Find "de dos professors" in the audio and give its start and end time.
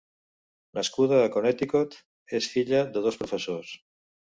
2.97-3.79